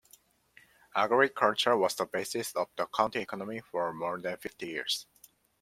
Agriculture 0.95 1.77
was 1.77 1.93
the 1.93 2.07
basis 2.07 2.55
of 2.55 2.69
the 2.75 2.87
county 2.87 3.19
economy 3.19 3.59
for 3.59 3.93
more 3.93 4.19
than 4.19 4.35
fifty 4.37 4.65
years. 4.65 5.05